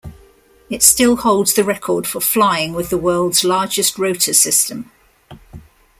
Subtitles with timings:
[0.67, 4.89] It still holds the record for flying with the world's largest rotor system.